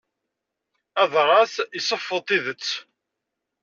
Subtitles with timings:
[1.03, 2.67] Adras iseffeḍ tidet.